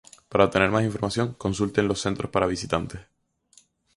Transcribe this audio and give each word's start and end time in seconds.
Para 0.29 0.45
obtener 0.47 0.71
más 0.71 0.83
información 0.83 1.35
consulte 1.35 1.79
en 1.79 1.87
los 1.87 2.01
centros 2.01 2.31
para 2.31 2.47
visitantes. 2.47 3.01